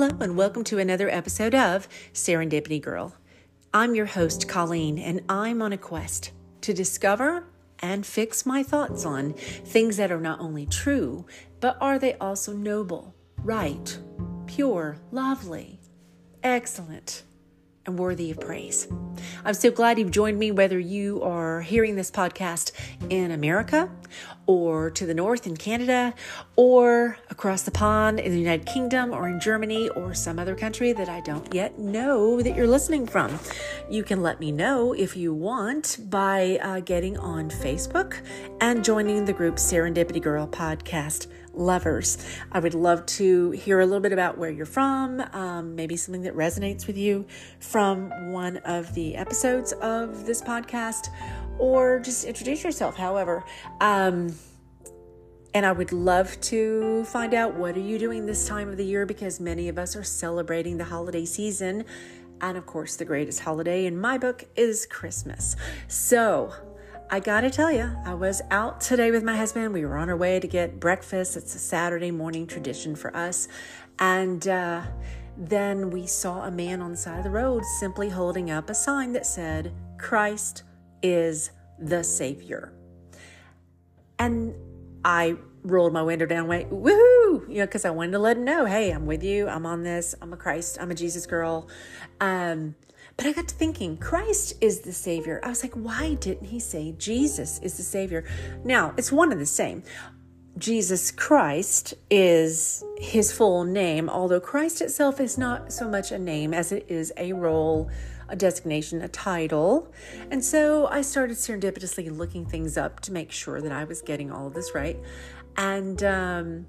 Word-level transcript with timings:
Hello, 0.00 0.16
and 0.20 0.36
welcome 0.36 0.62
to 0.62 0.78
another 0.78 1.10
episode 1.10 1.56
of 1.56 1.88
Serendipity 2.12 2.80
Girl. 2.80 3.16
I'm 3.74 3.96
your 3.96 4.06
host, 4.06 4.46
Colleen, 4.46 4.96
and 4.96 5.22
I'm 5.28 5.60
on 5.60 5.72
a 5.72 5.76
quest 5.76 6.30
to 6.60 6.72
discover 6.72 7.48
and 7.80 8.06
fix 8.06 8.46
my 8.46 8.62
thoughts 8.62 9.04
on 9.04 9.32
things 9.32 9.96
that 9.96 10.12
are 10.12 10.20
not 10.20 10.38
only 10.38 10.66
true, 10.66 11.26
but 11.58 11.76
are 11.80 11.98
they 11.98 12.14
also 12.18 12.52
noble, 12.52 13.12
right, 13.38 13.98
pure, 14.46 14.98
lovely, 15.10 15.80
excellent, 16.44 17.24
and 17.88 17.98
worthy 17.98 18.30
of 18.30 18.38
praise. 18.38 18.86
I'm 19.44 19.54
so 19.54 19.70
glad 19.70 19.98
you've 19.98 20.10
joined 20.10 20.38
me, 20.38 20.52
whether 20.52 20.78
you 20.78 21.22
are 21.22 21.62
hearing 21.62 21.96
this 21.96 22.10
podcast 22.10 22.70
in 23.10 23.32
America 23.32 23.90
or 24.46 24.90
to 24.90 25.06
the 25.06 25.14
north 25.14 25.46
in 25.46 25.56
Canada 25.56 26.14
or 26.54 27.18
across 27.30 27.62
the 27.62 27.70
pond 27.70 28.20
in 28.20 28.30
the 28.32 28.38
United 28.38 28.66
Kingdom 28.66 29.12
or 29.12 29.28
in 29.28 29.40
Germany 29.40 29.88
or 29.90 30.14
some 30.14 30.38
other 30.38 30.54
country 30.54 30.92
that 30.92 31.08
I 31.08 31.20
don't 31.20 31.52
yet 31.52 31.78
know 31.78 32.40
that 32.42 32.54
you're 32.54 32.66
listening 32.66 33.06
from. 33.06 33.38
You 33.90 34.04
can 34.04 34.22
let 34.22 34.38
me 34.38 34.52
know 34.52 34.92
if 34.92 35.16
you 35.16 35.32
want 35.34 35.98
by 36.08 36.58
uh, 36.62 36.80
getting 36.80 37.18
on 37.18 37.50
Facebook 37.50 38.20
and 38.60 38.84
joining 38.84 39.24
the 39.24 39.32
group 39.32 39.56
Serendipity 39.56 40.22
Girl 40.22 40.46
Podcast 40.46 41.26
lovers. 41.58 42.18
I 42.52 42.60
would 42.60 42.74
love 42.74 43.04
to 43.06 43.50
hear 43.50 43.80
a 43.80 43.86
little 43.86 44.00
bit 44.00 44.12
about 44.12 44.38
where 44.38 44.50
you're 44.50 44.66
from, 44.66 45.20
um, 45.32 45.74
maybe 45.74 45.96
something 45.96 46.22
that 46.22 46.34
resonates 46.34 46.86
with 46.86 46.96
you 46.96 47.26
from 47.60 48.32
one 48.32 48.58
of 48.58 48.94
the 48.94 49.16
episodes 49.16 49.72
of 49.72 50.24
this 50.24 50.40
podcast, 50.40 51.08
or 51.58 52.00
just 52.00 52.24
introduce 52.24 52.64
yourself. 52.64 52.96
However, 52.96 53.44
um, 53.80 54.34
and 55.54 55.64
I 55.66 55.72
would 55.72 55.92
love 55.92 56.40
to 56.42 57.04
find 57.04 57.34
out 57.34 57.54
what 57.54 57.76
are 57.76 57.80
you 57.80 57.98
doing 57.98 58.26
this 58.26 58.46
time 58.46 58.68
of 58.68 58.76
the 58.76 58.84
year 58.84 59.06
because 59.06 59.40
many 59.40 59.68
of 59.68 59.78
us 59.78 59.96
are 59.96 60.04
celebrating 60.04 60.76
the 60.76 60.84
holiday 60.84 61.24
season. 61.24 61.84
And 62.40 62.56
of 62.56 62.66
course, 62.66 62.96
the 62.96 63.04
greatest 63.04 63.40
holiday 63.40 63.86
in 63.86 63.98
my 63.98 64.18
book 64.18 64.44
is 64.54 64.86
Christmas. 64.86 65.56
So, 65.88 66.52
I 67.10 67.20
gotta 67.20 67.48
tell 67.48 67.72
you, 67.72 67.90
I 68.04 68.12
was 68.12 68.42
out 68.50 68.82
today 68.82 69.10
with 69.10 69.24
my 69.24 69.34
husband. 69.34 69.72
We 69.72 69.82
were 69.86 69.96
on 69.96 70.10
our 70.10 70.16
way 70.16 70.40
to 70.40 70.46
get 70.46 70.78
breakfast. 70.78 71.38
It's 71.38 71.54
a 71.54 71.58
Saturday 71.58 72.10
morning 72.10 72.46
tradition 72.46 72.94
for 72.94 73.16
us. 73.16 73.48
And 73.98 74.46
uh, 74.46 74.82
then 75.34 75.88
we 75.88 76.06
saw 76.06 76.44
a 76.44 76.50
man 76.50 76.82
on 76.82 76.90
the 76.90 76.98
side 76.98 77.16
of 77.16 77.24
the 77.24 77.30
road 77.30 77.64
simply 77.80 78.10
holding 78.10 78.50
up 78.50 78.68
a 78.68 78.74
sign 78.74 79.14
that 79.14 79.24
said, 79.24 79.72
Christ 79.96 80.64
is 81.02 81.50
the 81.78 82.04
Savior. 82.04 82.74
And 84.18 84.54
I 85.02 85.36
rolled 85.62 85.94
my 85.94 86.02
window 86.02 86.26
down, 86.26 86.46
went, 86.46 86.70
woohoo, 86.70 87.48
you 87.48 87.54
know, 87.60 87.64
because 87.64 87.86
I 87.86 87.90
wanted 87.90 88.12
to 88.12 88.18
let 88.18 88.36
him 88.36 88.44
know, 88.44 88.66
hey, 88.66 88.90
I'm 88.90 89.06
with 89.06 89.22
you. 89.22 89.48
I'm 89.48 89.64
on 89.64 89.82
this. 89.82 90.14
I'm 90.20 90.34
a 90.34 90.36
Christ. 90.36 90.76
I'm 90.78 90.90
a 90.90 90.94
Jesus 90.94 91.24
girl. 91.24 91.68
Um, 92.20 92.74
but 93.18 93.26
I 93.26 93.32
got 93.32 93.48
to 93.48 93.54
thinking, 93.54 93.96
Christ 93.96 94.54
is 94.60 94.82
the 94.82 94.92
Savior. 94.92 95.40
I 95.42 95.48
was 95.48 95.64
like, 95.64 95.74
why 95.74 96.14
didn't 96.14 96.46
he 96.46 96.60
say 96.60 96.94
Jesus 96.98 97.58
is 97.64 97.76
the 97.76 97.82
Savior? 97.82 98.24
Now, 98.62 98.94
it's 98.96 99.10
one 99.10 99.32
and 99.32 99.40
the 99.40 99.46
same. 99.46 99.82
Jesus 100.56 101.10
Christ 101.10 101.94
is 102.10 102.84
his 102.96 103.32
full 103.32 103.64
name, 103.64 104.08
although 104.08 104.38
Christ 104.38 104.80
itself 104.82 105.18
is 105.18 105.36
not 105.36 105.72
so 105.72 105.88
much 105.88 106.12
a 106.12 106.18
name 106.18 106.54
as 106.54 106.70
it 106.70 106.86
is 106.88 107.12
a 107.16 107.32
role, 107.32 107.90
a 108.28 108.36
designation, 108.36 109.02
a 109.02 109.08
title. 109.08 109.92
And 110.30 110.44
so 110.44 110.86
I 110.86 111.02
started 111.02 111.38
serendipitously 111.38 112.16
looking 112.16 112.46
things 112.46 112.78
up 112.78 113.00
to 113.00 113.12
make 113.12 113.32
sure 113.32 113.60
that 113.60 113.72
I 113.72 113.82
was 113.82 114.00
getting 114.00 114.30
all 114.30 114.46
of 114.46 114.54
this 114.54 114.76
right. 114.76 114.96
And 115.56 116.04
um, 116.04 116.66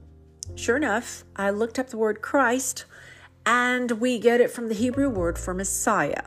sure 0.56 0.78
enough, 0.78 1.26
I 1.36 1.52
looked 1.52 1.78
up 1.78 1.90
the 1.90 1.98
word 2.00 2.24
Christ, 2.24 2.86
and 3.46 3.92
we 3.92 4.18
get 4.18 4.42
it 4.42 4.50
from 4.50 4.68
the 4.68 4.74
Hebrew 4.74 5.10
word 5.10 5.38
for 5.38 5.54
Messiah. 5.54 6.24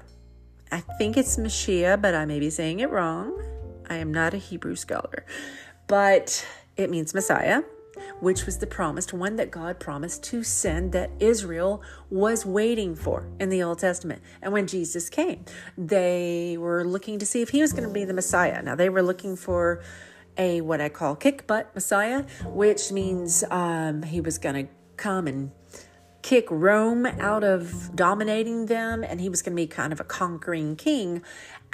I 0.72 0.80
think 0.80 1.18
it's 1.18 1.36
Mashiach, 1.36 2.00
but 2.00 2.14
I 2.14 2.24
may 2.24 2.40
be 2.40 2.48
saying 2.48 2.80
it 2.80 2.88
wrong. 2.88 3.38
I 3.90 3.96
am 3.96 4.10
not 4.10 4.32
a 4.32 4.38
Hebrew 4.38 4.74
scholar. 4.74 5.26
But 5.86 6.46
it 6.78 6.88
means 6.88 7.12
Messiah, 7.12 7.62
which 8.20 8.46
was 8.46 8.56
the 8.56 8.66
promised 8.66 9.12
one 9.12 9.36
that 9.36 9.50
God 9.50 9.78
promised 9.78 10.24
to 10.24 10.42
send 10.42 10.92
that 10.92 11.10
Israel 11.20 11.82
was 12.08 12.46
waiting 12.46 12.94
for 12.94 13.28
in 13.38 13.50
the 13.50 13.62
Old 13.62 13.80
Testament. 13.80 14.22
And 14.40 14.54
when 14.54 14.66
Jesus 14.66 15.10
came, 15.10 15.44
they 15.76 16.56
were 16.58 16.84
looking 16.84 17.18
to 17.18 17.26
see 17.26 17.42
if 17.42 17.50
he 17.50 17.60
was 17.60 17.74
going 17.74 17.86
to 17.86 17.92
be 17.92 18.06
the 18.06 18.14
Messiah. 18.14 18.62
Now, 18.62 18.74
they 18.74 18.88
were 18.88 19.02
looking 19.02 19.36
for 19.36 19.82
a 20.38 20.62
what 20.62 20.80
I 20.80 20.88
call 20.88 21.16
kick 21.16 21.46
butt 21.46 21.74
Messiah, 21.74 22.24
which 22.46 22.90
means 22.90 23.44
um, 23.50 24.04
he 24.04 24.22
was 24.22 24.38
going 24.38 24.66
to 24.66 24.72
come 24.96 25.26
and 25.26 25.50
kick 26.22 26.46
Rome 26.50 27.04
out 27.04 27.44
of 27.44 27.94
dominating 27.94 28.66
them, 28.66 29.04
and 29.04 29.20
he 29.20 29.28
was 29.28 29.42
going 29.42 29.56
to 29.56 29.62
be 29.62 29.66
kind 29.66 29.92
of 29.92 30.00
a 30.00 30.04
conquering 30.04 30.76
king. 30.76 31.22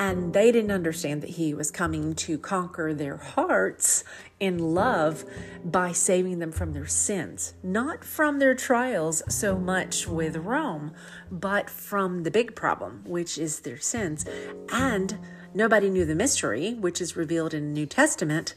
And 0.01 0.33
they 0.33 0.53
didn't 0.53 0.71
understand 0.71 1.23
that 1.23 1.31
he 1.31 1.53
was 1.53 1.71
coming 1.71 2.15
to 2.15 2.39
conquer 2.39 2.95
their 2.95 3.17
hearts 3.17 4.05
in 4.39 4.59
love 4.75 5.25
by 5.65 5.91
saving 5.93 6.39
them 6.39 6.53
from 6.53 6.73
their 6.73 6.87
sins, 6.87 7.55
not 7.65 8.05
from 8.05 8.39
their 8.39 8.55
trials 8.55 9.23
so 9.29 9.59
much 9.59 10.07
with 10.07 10.37
Rome, 10.37 10.93
but 11.31 11.69
from 11.69 12.23
the 12.23 12.31
big 12.31 12.55
problem, 12.55 13.03
which 13.05 13.39
is 13.39 13.61
their 13.61 13.81
sins. 13.81 14.25
And 14.71 15.19
Nobody 15.55 15.89
knew 15.89 16.05
the 16.05 16.15
mystery, 16.15 16.75
which 16.75 17.01
is 17.01 17.17
revealed 17.17 17.55
in 17.55 17.73
the 17.73 17.81
New 17.81 17.87
Testament 17.87 18.55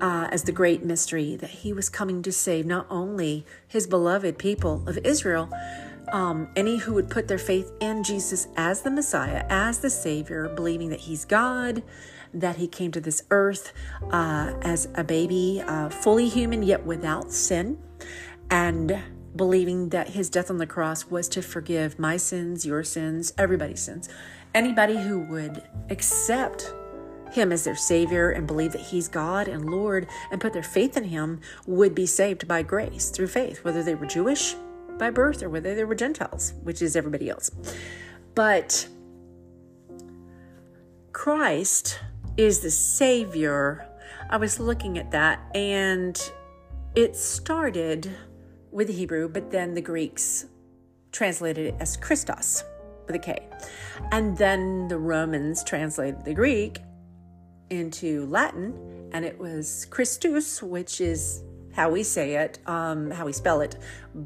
uh, 0.00 0.28
as 0.30 0.42
the 0.44 0.52
great 0.52 0.84
mystery 0.84 1.36
that 1.36 1.50
he 1.50 1.72
was 1.72 1.88
coming 1.88 2.22
to 2.22 2.32
save 2.32 2.66
not 2.66 2.86
only 2.90 3.46
his 3.66 3.86
beloved 3.86 4.38
people 4.38 4.82
of 4.86 4.98
Israel, 4.98 5.48
um, 6.12 6.48
any 6.54 6.76
who 6.76 6.94
would 6.94 7.10
put 7.10 7.28
their 7.28 7.38
faith 7.38 7.72
in 7.80 8.04
Jesus 8.04 8.48
as 8.56 8.82
the 8.82 8.90
Messiah, 8.90 9.44
as 9.48 9.78
the 9.78 9.90
Savior, 9.90 10.48
believing 10.48 10.90
that 10.90 11.00
He's 11.00 11.24
God, 11.24 11.82
that 12.32 12.56
He 12.56 12.68
came 12.68 12.92
to 12.92 13.00
this 13.00 13.22
earth 13.30 13.72
uh, 14.10 14.52
as 14.62 14.88
a 14.94 15.04
baby, 15.04 15.62
uh, 15.66 15.88
fully 15.88 16.28
human 16.28 16.62
yet 16.62 16.84
without 16.84 17.32
sin, 17.32 17.78
and 18.50 18.98
believing 19.34 19.88
that 19.90 20.10
His 20.10 20.28
death 20.28 20.50
on 20.50 20.58
the 20.58 20.66
cross 20.66 21.06
was 21.06 21.28
to 21.30 21.42
forgive 21.42 21.98
my 21.98 22.16
sins, 22.16 22.66
your 22.66 22.84
sins, 22.84 23.32
everybody's 23.38 23.80
sins, 23.80 24.08
Anybody 24.54 24.96
who 24.96 25.20
would 25.20 25.62
accept 25.90 26.72
him 27.34 27.50
as 27.50 27.64
their 27.64 27.74
Savior 27.74 28.30
and 28.30 28.46
believe 28.46 28.72
that 28.72 28.80
He's 28.80 29.08
God 29.08 29.48
and 29.48 29.68
Lord 29.68 30.06
and 30.30 30.40
put 30.40 30.52
their 30.52 30.62
faith 30.62 30.96
in 30.96 31.02
Him 31.02 31.40
would 31.66 31.92
be 31.92 32.06
saved 32.06 32.46
by 32.46 32.62
grace 32.62 33.10
through 33.10 33.26
faith, 33.26 33.64
whether 33.64 33.82
they 33.82 33.96
were 33.96 34.06
Jewish 34.06 34.54
by 34.98 35.10
birth 35.10 35.42
or 35.42 35.50
whether 35.50 35.74
they 35.74 35.82
were 35.82 35.96
Gentiles, 35.96 36.54
which 36.62 36.80
is 36.80 36.94
everybody 36.94 37.28
else. 37.28 37.50
But 38.36 38.86
Christ 41.12 41.98
is 42.36 42.60
the 42.60 42.70
Savior. 42.70 43.84
I 44.30 44.36
was 44.36 44.60
looking 44.60 44.96
at 44.96 45.10
that 45.10 45.40
and 45.56 46.20
it 46.94 47.16
started 47.16 48.08
with 48.70 48.86
the 48.86 48.92
Hebrew, 48.92 49.28
but 49.28 49.50
then 49.50 49.74
the 49.74 49.80
Greeks 49.80 50.46
translated 51.10 51.66
it 51.66 51.74
as 51.80 51.96
Christos 51.96 52.62
with 53.06 53.16
a 53.16 53.18
K. 53.18 53.48
And 54.12 54.36
then 54.36 54.88
the 54.88 54.98
Romans 54.98 55.62
translated 55.64 56.24
the 56.24 56.34
Greek 56.34 56.80
into 57.70 58.26
Latin, 58.26 59.10
and 59.12 59.24
it 59.24 59.38
was 59.38 59.86
Christus, 59.86 60.62
which 60.62 61.00
is 61.00 61.42
how 61.72 61.90
we 61.90 62.02
say 62.02 62.36
it, 62.36 62.58
um, 62.66 63.10
how 63.10 63.26
we 63.26 63.32
spell 63.32 63.60
it, 63.60 63.76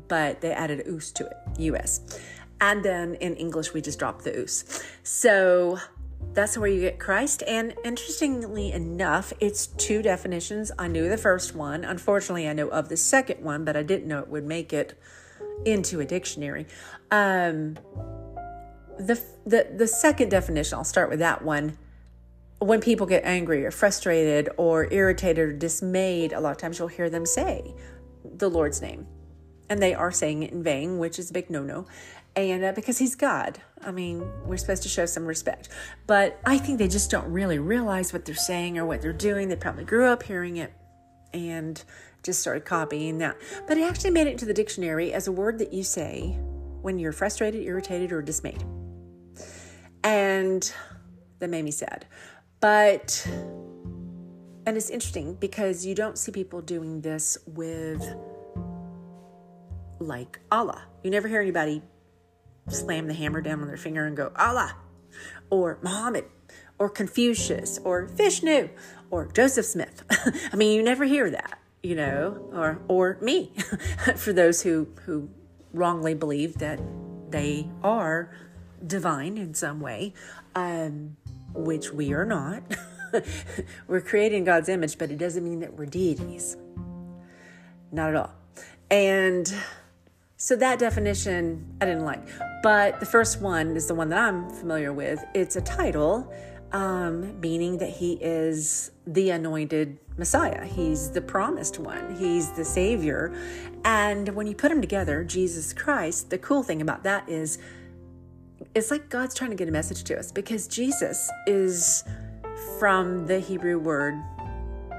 but 0.08 0.40
they 0.40 0.52
added 0.52 0.86
us 0.86 1.10
to 1.12 1.26
it, 1.26 1.36
US. 1.58 2.20
And 2.60 2.84
then 2.84 3.14
in 3.16 3.36
English, 3.36 3.72
we 3.72 3.80
just 3.80 3.98
dropped 3.98 4.24
the 4.24 4.42
us. 4.42 4.82
So 5.02 5.78
that's 6.34 6.58
where 6.58 6.68
you 6.68 6.80
get 6.80 6.98
Christ. 6.98 7.42
And 7.46 7.74
interestingly 7.84 8.72
enough, 8.72 9.32
it's 9.40 9.69
two 9.69 10.02
definitions. 10.02 10.70
I 10.78 10.88
knew 10.88 11.08
the 11.08 11.19
first 11.19 11.54
one. 11.54 11.84
Unfortunately, 11.84 12.48
I 12.48 12.52
know 12.52 12.69
of 12.69 12.88
the 12.88 12.96
second 12.96 13.42
one, 13.42 13.64
but 13.64 13.76
I 13.76 13.82
didn't 13.82 14.08
know 14.08 14.19
it 14.19 14.28
would 14.28 14.44
make 14.44 14.72
it 14.72 15.00
into 15.64 16.00
a 16.00 16.04
dictionary. 16.04 16.66
Um, 17.10 17.78
the, 18.98 19.20
the 19.46 19.66
the 19.76 19.86
second 19.86 20.28
definition 20.28 20.76
i'll 20.76 20.84
start 20.84 21.10
with 21.10 21.20
that 21.20 21.42
one. 21.42 21.76
When 22.60 22.80
people 22.80 23.06
get 23.06 23.24
angry 23.24 23.64
or 23.64 23.70
frustrated 23.70 24.48
or 24.56 24.92
irritated 24.92 25.38
or 25.38 25.52
dismayed 25.52 26.32
a 26.32 26.40
lot 26.40 26.50
of 26.50 26.58
times 26.58 26.78
you'll 26.78 26.88
hear 26.88 27.08
them 27.08 27.24
say 27.24 27.74
the 28.24 28.50
lord's 28.50 28.82
name. 28.82 29.06
And 29.70 29.82
they 29.82 29.94
are 29.94 30.10
saying 30.10 30.42
it 30.42 30.52
in 30.52 30.62
vain 30.62 30.98
which 30.98 31.18
is 31.18 31.30
a 31.30 31.32
big 31.32 31.50
no-no. 31.50 31.86
And 32.34 32.64
uh, 32.64 32.72
because 32.72 32.98
he's 32.98 33.14
god. 33.14 33.60
I 33.80 33.92
mean 33.92 34.28
we're 34.44 34.56
supposed 34.56 34.82
to 34.82 34.88
show 34.88 35.06
some 35.06 35.24
respect. 35.24 35.68
But 36.06 36.40
i 36.44 36.58
think 36.58 36.78
they 36.78 36.88
just 36.88 37.10
don't 37.10 37.30
really 37.30 37.58
realize 37.58 38.12
what 38.12 38.24
they're 38.24 38.34
saying 38.34 38.76
or 38.76 38.84
what 38.84 39.00
they're 39.00 39.12
doing. 39.12 39.48
They 39.48 39.56
probably 39.56 39.84
grew 39.84 40.06
up 40.06 40.24
hearing 40.24 40.56
it 40.56 40.72
and 41.32 41.82
just 42.24 42.40
started 42.40 42.64
copying 42.64 43.18
that. 43.18 43.36
But 43.68 43.78
it 43.78 43.82
actually 43.82 44.10
made 44.10 44.26
it 44.26 44.32
into 44.32 44.46
the 44.46 44.54
dictionary 44.54 45.12
as 45.12 45.28
a 45.28 45.32
word 45.32 45.60
that 45.60 45.72
you 45.72 45.84
say 45.84 46.36
when 46.82 46.98
you're 46.98 47.12
frustrated 47.12 47.62
irritated 47.62 48.12
or 48.12 48.22
dismayed 48.22 48.64
and 50.08 50.72
that 51.38 51.50
made 51.50 51.62
me 51.62 51.70
sad. 51.70 52.06
But, 52.60 53.26
and 53.26 54.76
it's 54.76 54.88
interesting 54.88 55.34
because 55.34 55.84
you 55.84 55.94
don't 55.94 56.16
see 56.16 56.32
people 56.32 56.62
doing 56.62 57.02
this 57.02 57.37
with 57.46 58.02
like 59.99 60.40
Allah. 60.50 60.82
You 61.02 61.10
never 61.10 61.28
hear 61.28 61.43
anybody 61.43 61.82
slam 62.69 63.06
the 63.06 63.12
hammer 63.12 63.43
down 63.43 63.60
on 63.60 63.69
their 63.69 63.76
finger 63.76 64.06
and 64.06 64.16
go, 64.16 64.32
Allah, 64.34 64.76
or 65.50 65.78
Muhammad, 65.82 66.25
or 66.78 66.88
Confucius, 66.88 67.78
or 67.84 68.06
Vishnu, 68.06 68.70
or 69.10 69.26
Joseph 69.26 69.66
Smith. 69.66 70.05
I 70.52 70.56
mean, 70.56 70.75
you 70.75 70.82
never 70.82 71.05
hear 71.05 71.31
that, 71.31 71.58
you 71.82 71.94
know, 71.94 72.49
or 72.55 72.81
or 72.88 73.19
me, 73.20 73.52
for 74.16 74.32
those 74.32 74.62
who 74.62 74.88
who 75.05 75.28
wrongly 75.75 76.14
believe 76.14 76.55
that 76.58 76.81
they 77.31 77.69
are 77.82 78.31
divine 78.86 79.38
in 79.38 79.54
some 79.54 79.80
way, 79.80 80.14
um, 80.54 81.16
which 81.54 81.92
we 81.92 82.12
are 82.12 82.25
not. 82.25 82.62
we're 83.86 84.00
created 84.00 84.36
in 84.36 84.44
God's 84.44 84.69
image, 84.69 84.98
but 84.98 85.10
it 85.10 85.19
doesn't 85.19 85.44
mean 85.44 85.60
that 85.60 85.75
we're 85.75 85.86
deities. 85.86 86.56
Not 87.90 88.10
at 88.10 88.16
all. 88.16 88.32
And 88.90 89.52
so 90.36 90.56
that 90.56 90.78
definition 90.78 91.76
I 91.80 91.86
didn't 91.86 92.04
like. 92.04 92.26
But 92.62 93.00
the 93.00 93.06
first 93.06 93.40
one 93.40 93.76
is 93.76 93.86
the 93.86 93.94
one 93.94 94.08
that 94.10 94.19
I'm 94.19 94.50
familiar 94.50 94.92
with. 94.92 95.24
It's 95.34 95.56
a 95.56 95.60
title, 95.60 96.32
um, 96.72 97.40
meaning 97.40 97.78
that 97.78 97.90
he 97.90 98.14
is 98.14 98.90
the 99.06 99.31
anointed 99.31 99.98
Messiah. 100.16 100.64
He's 100.64 101.10
the 101.10 101.20
promised 101.20 101.78
one. 101.78 102.16
He's 102.16 102.50
the 102.52 102.64
Savior. 102.64 103.34
And 103.84 104.28
when 104.31 104.46
you 104.46 104.54
put 104.54 104.69
them 104.69 104.81
together, 104.81 105.24
Jesus 105.24 105.72
Christ, 105.72 106.31
the 106.31 106.38
cool 106.38 106.62
thing 106.62 106.82
about 106.82 107.04
that 107.04 107.28
is 107.28 107.58
it's 108.75 108.90
like 108.90 109.08
God's 109.08 109.34
trying 109.34 109.50
to 109.50 109.56
get 109.56 109.69
a 109.69 109.72
message 109.72 110.05
to 110.05 110.19
us 110.19 110.32
because 110.32 110.66
Jesus 110.69 111.31
is 111.46 112.05
from 112.78 113.26
the 113.26 113.40
Hebrew 113.40 113.78
word, 113.78 114.14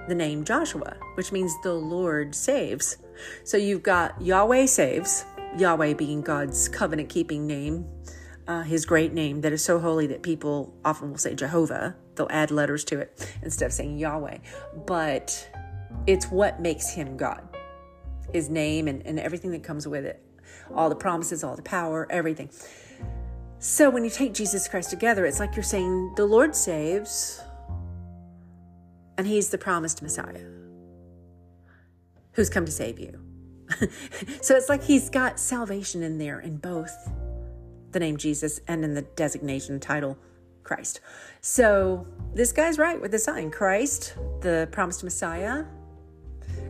the 0.07 0.15
name 0.15 0.43
Joshua, 0.43 0.95
which 1.15 1.31
means 1.31 1.53
the 1.63 1.73
Lord 1.73 2.35
saves. 2.35 2.97
So 3.43 3.57
you've 3.57 3.83
got 3.83 4.19
Yahweh 4.21 4.65
saves, 4.65 5.25
Yahweh 5.57 5.93
being 5.93 6.21
God's 6.21 6.69
covenant 6.69 7.09
keeping 7.09 7.45
name, 7.47 7.85
uh, 8.47 8.63
his 8.63 8.85
great 8.85 9.13
name 9.13 9.41
that 9.41 9.53
is 9.53 9.63
so 9.63 9.79
holy 9.79 10.07
that 10.07 10.23
people 10.23 10.73
often 10.83 11.11
will 11.11 11.17
say 11.17 11.35
Jehovah. 11.35 11.95
They'll 12.15 12.27
add 12.31 12.51
letters 12.51 12.83
to 12.85 12.99
it 12.99 13.31
instead 13.43 13.67
of 13.67 13.73
saying 13.73 13.97
Yahweh. 13.97 14.39
But 14.85 15.49
it's 16.07 16.25
what 16.25 16.59
makes 16.59 16.89
him 16.89 17.17
God 17.17 17.47
his 18.33 18.49
name 18.49 18.87
and, 18.87 19.05
and 19.05 19.19
everything 19.19 19.51
that 19.51 19.63
comes 19.63 19.87
with 19.87 20.05
it 20.05 20.23
all 20.75 20.89
the 20.89 20.95
promises, 20.95 21.43
all 21.43 21.55
the 21.55 21.61
power, 21.63 22.07
everything. 22.09 22.49
So 23.59 23.89
when 23.89 24.05
you 24.05 24.09
take 24.09 24.33
Jesus 24.33 24.69
Christ 24.69 24.89
together, 24.89 25.25
it's 25.25 25.39
like 25.39 25.55
you're 25.55 25.63
saying 25.63 26.13
the 26.15 26.25
Lord 26.25 26.55
saves, 26.55 27.41
and 29.17 29.27
he's 29.27 29.49
the 29.49 29.57
promised 29.57 30.01
Messiah 30.01 30.45
who's 32.31 32.49
come 32.49 32.65
to 32.65 32.71
save 32.71 32.99
you. 32.99 33.19
so 34.41 34.55
it's 34.55 34.69
like 34.69 34.81
he's 34.81 35.09
got 35.09 35.37
salvation 35.37 36.03
in 36.03 36.17
there 36.17 36.39
in 36.39 36.55
both 36.55 37.11
the 37.91 37.99
name 37.99 38.15
Jesus 38.15 38.61
and 38.69 38.85
in 38.85 38.93
the 38.93 39.01
designation 39.01 39.77
title 39.81 40.17
Christ. 40.63 41.01
So 41.41 42.07
this 42.33 42.53
guy's 42.53 42.77
right 42.77 42.99
with 42.99 43.11
the 43.11 43.19
sign 43.19 43.51
Christ, 43.51 44.15
the 44.39 44.69
promised 44.71 45.03
Messiah. 45.03 45.65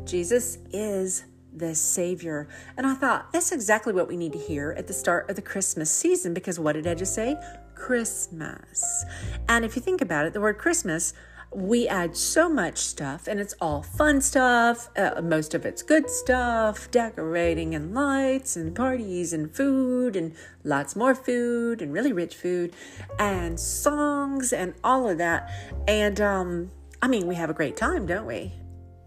Jesus 0.05 0.57
is 0.71 1.25
the 1.55 1.75
Savior. 1.75 2.47
And 2.77 2.85
I 2.85 2.93
thought 2.93 3.31
that's 3.31 3.51
exactly 3.51 3.93
what 3.93 4.07
we 4.07 4.17
need 4.17 4.33
to 4.33 4.39
hear 4.39 4.75
at 4.77 4.87
the 4.87 4.93
start 4.93 5.29
of 5.29 5.35
the 5.35 5.41
Christmas 5.41 5.91
season 5.91 6.33
because 6.33 6.59
what 6.59 6.73
did 6.73 6.87
I 6.87 6.95
just 6.95 7.13
say? 7.13 7.35
Christmas. 7.75 9.05
And 9.47 9.63
if 9.63 9.75
you 9.75 9.81
think 9.81 10.01
about 10.01 10.25
it, 10.25 10.33
the 10.33 10.41
word 10.41 10.57
Christmas 10.57 11.13
we 11.51 11.87
add 11.87 12.15
so 12.15 12.47
much 12.47 12.77
stuff 12.77 13.27
and 13.27 13.39
it's 13.39 13.55
all 13.59 13.81
fun 13.81 14.21
stuff 14.21 14.89
uh, 14.95 15.19
most 15.23 15.55
of 15.55 15.65
it's 15.65 15.81
good 15.81 16.07
stuff 16.07 16.91
decorating 16.91 17.73
and 17.73 17.93
lights 17.93 18.55
and 18.55 18.75
parties 18.75 19.33
and 19.33 19.55
food 19.55 20.15
and 20.15 20.35
lots 20.63 20.95
more 20.95 21.15
food 21.15 21.81
and 21.81 21.91
really 21.91 22.13
rich 22.13 22.35
food 22.35 22.71
and 23.17 23.59
songs 23.59 24.53
and 24.53 24.75
all 24.83 25.09
of 25.09 25.17
that 25.17 25.49
and 25.87 26.21
um 26.21 26.69
i 27.01 27.07
mean 27.07 27.25
we 27.25 27.33
have 27.33 27.49
a 27.49 27.53
great 27.53 27.75
time 27.75 28.05
don't 28.05 28.27
we 28.27 28.53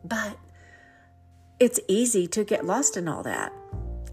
but 0.05 0.37
it's 1.63 1.81
easy 1.89 2.27
to 2.27 2.45
get 2.45 2.65
lost 2.65 2.97
in 2.97 3.09
all 3.09 3.23
that 3.23 3.53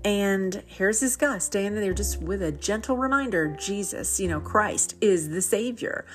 and 0.05 0.63
here's 0.65 0.99
this 0.99 1.15
guy 1.15 1.37
standing 1.37 1.81
there 1.81 1.93
just 1.93 2.21
with 2.21 2.41
a 2.41 2.51
gentle 2.51 2.95
reminder 2.97 3.47
jesus 3.59 4.19
you 4.19 4.27
know 4.27 4.39
christ 4.39 4.95
is 5.01 5.29
the 5.29 5.41
savior 5.41 6.05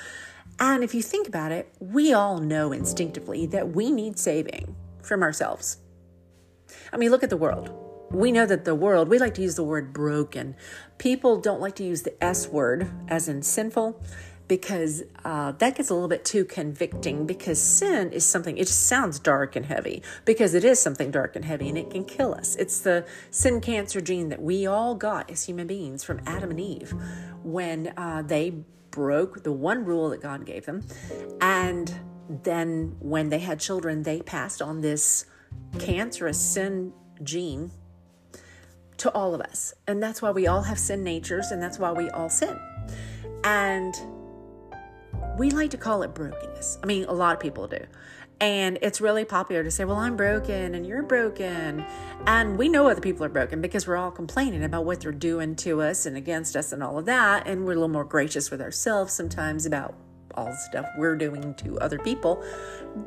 and 0.59 0.85
if 0.85 0.95
you 0.95 1.03
think 1.03 1.27
about 1.27 1.53
it, 1.53 1.73
we 1.81 2.13
all 2.13 2.39
know 2.39 2.73
instinctively 2.73 3.47
that 3.47 3.71
we 3.71 3.91
need 3.91 4.19
saving 4.19 4.77
from 5.03 5.23
ourselves. 5.23 5.79
I 6.93 6.97
mean, 6.97 7.11
look 7.11 7.23
at 7.23 7.31
the 7.31 7.37
world. 7.37 7.71
We 8.11 8.31
know 8.31 8.47
that 8.47 8.65
the 8.65 8.75
world, 8.75 9.09
we 9.09 9.19
like 9.19 9.35
to 9.35 9.43
use 9.43 9.57
the 9.57 9.65
word 9.65 9.93
broken. 9.93 10.55
People 10.99 11.41
don't 11.41 11.61
like 11.61 11.75
to 11.77 11.85
use 11.85 12.03
the 12.03 12.23
S 12.23 12.47
word, 12.47 12.89
as 13.09 13.29
in 13.29 13.43
sinful, 13.43 14.01
because 14.47 15.03
uh, 15.25 15.53
that 15.53 15.77
gets 15.77 15.91
a 15.91 15.95
little 15.95 16.09
bit 16.09 16.25
too 16.25 16.45
convicting 16.45 17.27
because 17.27 17.61
sin 17.61 18.13
is 18.13 18.25
something, 18.25 18.59
it 18.59 18.67
just 18.67 18.87
sounds 18.87 19.19
dark 19.19 19.57
and 19.57 19.67
heavy 19.67 20.03
because 20.25 20.55
it 20.55 20.65
is 20.65 20.79
something 20.79 21.11
dark 21.11 21.35
and 21.35 21.45
heavy 21.45 21.69
and 21.69 21.79
it 21.79 21.91
can 21.91 22.05
kill 22.05 22.35
us. 22.35 22.55
It's 22.57 22.81
the 22.81 23.07
sin 23.31 23.61
cancer 23.61 24.01
gene 24.01 24.29
that 24.29 24.43
we 24.43 24.67
all 24.67 24.95
got 24.95 25.31
as 25.31 25.47
human 25.47 25.67
beings 25.67 26.05
from 26.05 26.21
Adam 26.27 26.51
and 26.51 26.61
Eve 26.61 26.95
when 27.43 27.93
uh, 27.97 28.23
they 28.23 28.65
broke 28.91 29.43
the 29.43 29.53
one 29.53 29.85
rule 29.85 30.11
that 30.11 30.21
God 30.21 30.45
gave 30.45 30.67
them. 30.67 30.83
And 31.41 31.93
then 32.29 32.97
when 33.01 33.29
they 33.29 33.41
had 33.41 33.61
children, 33.61 34.03
they 34.03 34.21
passed 34.23 34.63
on 34.63 34.81
this 34.81 35.27
cancerous 35.79 36.41
sin 36.41 36.93
gene 37.23 37.71
to 38.99 39.11
all 39.13 39.35
of 39.35 39.41
us. 39.41 39.75
And 39.87 40.03
that's 40.03 40.23
why 40.23 40.31
we 40.31 40.47
all 40.47 40.63
have 40.63 40.79
sin 40.79 41.03
natures 41.03 41.51
and 41.51 41.63
that's 41.63 41.79
why 41.79 41.93
we 41.93 42.11
all 42.11 42.29
sin. 42.29 42.59
And 43.43 43.95
we 45.37 45.51
like 45.51 45.71
to 45.71 45.77
call 45.77 46.03
it 46.03 46.15
brokenness. 46.15 46.79
I 46.83 46.87
mean, 46.87 47.05
a 47.05 47.13
lot 47.13 47.35
of 47.35 47.41
people 47.41 47.67
do. 47.67 47.81
And 48.41 48.79
it's 48.83 49.01
really 49.01 49.25
popular 49.25 49.63
to 49.63 49.71
say, 49.71 49.85
well, 49.85 49.97
I'm 49.97 50.17
broken 50.17 50.75
and 50.75 50.87
you're 50.87 51.03
broken. 51.03 51.85
And 52.27 52.59
we 52.59 52.69
know 52.69 52.89
other 52.89 53.01
people 53.01 53.25
are 53.25 53.31
broken 53.31 53.61
because 53.61 53.87
we're 53.87 53.97
all 53.97 54.11
complaining 54.11 54.65
about 54.65 54.85
what 54.85 55.01
they're 55.01 55.13
doing 55.13 55.55
to 55.57 55.83
us 55.83 56.05
and 56.05 56.17
against 56.17 56.57
us 56.57 56.73
and 56.73 56.83
all 56.83 56.99
of 56.99 57.07
that. 57.07 57.47
And 57.47 57.65
we're 57.65 57.73
a 57.73 57.77
little 57.77 57.89
more 57.89 58.05
gracious 58.05 58.51
with 58.51 58.61
ourselves 58.61 59.13
sometimes 59.13 59.67
about 59.67 59.95
all 60.35 60.47
the 60.47 60.57
stuff 60.57 60.87
we're 60.97 61.17
doing 61.17 61.55
to 61.55 61.79
other 61.81 61.99
people. 61.99 62.45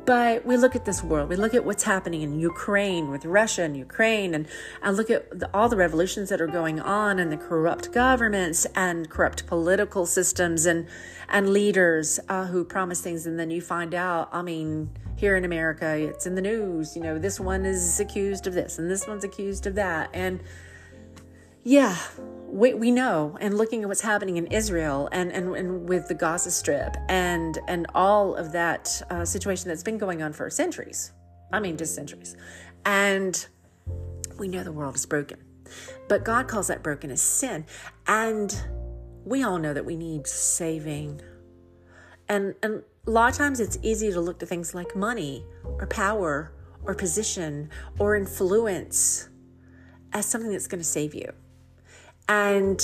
But 0.04 0.44
we 0.44 0.56
look 0.56 0.76
at 0.76 0.84
this 0.84 1.02
world, 1.02 1.28
we 1.28 1.36
look 1.36 1.54
at 1.54 1.64
what's 1.64 1.82
happening 1.82 2.22
in 2.22 2.38
Ukraine 2.38 3.10
with 3.10 3.24
Russia 3.24 3.62
and 3.62 3.76
Ukraine, 3.76 4.34
and, 4.34 4.46
and 4.82 4.96
look 4.96 5.10
at 5.10 5.38
the, 5.38 5.48
all 5.54 5.68
the 5.68 5.76
revolutions 5.76 6.28
that 6.28 6.40
are 6.40 6.46
going 6.46 6.80
on 6.80 7.18
and 7.18 7.32
the 7.32 7.36
corrupt 7.36 7.92
governments 7.92 8.66
and 8.74 9.08
corrupt 9.08 9.46
political 9.46 10.04
systems 10.04 10.66
and, 10.66 10.86
and 11.28 11.50
leaders 11.50 12.20
uh, 12.28 12.46
who 12.46 12.64
promise 12.64 13.00
things. 13.00 13.26
And 13.26 13.38
then 13.38 13.50
you 13.50 13.60
find 13.60 13.94
out, 13.94 14.28
I 14.32 14.42
mean, 14.42 14.90
here 15.16 15.36
in 15.36 15.44
America, 15.44 15.96
it's 15.96 16.26
in 16.26 16.34
the 16.34 16.42
news, 16.42 16.94
you 16.94 17.02
know, 17.02 17.18
this 17.18 17.40
one 17.40 17.66
is 17.66 17.98
accused 17.98 18.46
of 18.46 18.54
this 18.54 18.78
and 18.78 18.90
this 18.90 19.06
one's 19.06 19.24
accused 19.24 19.66
of 19.66 19.74
that. 19.74 20.10
And 20.12 20.40
yeah, 21.64 21.96
we, 22.50 22.72
we 22.74 22.90
know, 22.90 23.36
and 23.40 23.56
looking 23.56 23.82
at 23.82 23.88
what's 23.88 24.00
happening 24.00 24.36
in 24.38 24.46
Israel 24.46 25.08
and, 25.12 25.30
and, 25.30 25.54
and 25.54 25.88
with 25.88 26.08
the 26.08 26.14
Gaza 26.14 26.50
Strip 26.50 26.96
and, 27.08 27.58
and 27.68 27.86
all 27.94 28.34
of 28.34 28.52
that 28.52 29.02
uh, 29.10 29.24
situation 29.24 29.68
that's 29.68 29.82
been 29.82 29.98
going 29.98 30.22
on 30.22 30.32
for 30.32 30.48
centuries. 30.48 31.12
I 31.52 31.60
mean, 31.60 31.76
just 31.76 31.94
centuries. 31.94 32.36
And 32.84 33.46
we 34.38 34.48
know 34.48 34.64
the 34.64 34.72
world 34.72 34.96
is 34.96 35.04
broken. 35.04 35.38
But 36.08 36.24
God 36.24 36.48
calls 36.48 36.68
that 36.68 36.82
broken 36.82 37.10
as 37.10 37.20
sin. 37.20 37.66
And 38.06 38.54
we 39.24 39.42
all 39.42 39.58
know 39.58 39.74
that 39.74 39.84
we 39.84 39.96
need 39.96 40.26
saving. 40.26 41.20
And, 42.28 42.54
and 42.62 42.82
a 43.06 43.10
lot 43.10 43.30
of 43.30 43.36
times 43.36 43.60
it's 43.60 43.78
easy 43.82 44.10
to 44.10 44.20
look 44.20 44.38
to 44.38 44.46
things 44.46 44.74
like 44.74 44.96
money 44.96 45.44
or 45.64 45.86
power 45.86 46.52
or 46.84 46.94
position 46.94 47.68
or 47.98 48.16
influence 48.16 49.28
as 50.12 50.24
something 50.24 50.50
that's 50.50 50.66
going 50.66 50.80
to 50.80 50.86
save 50.86 51.14
you. 51.14 51.30
And 52.28 52.80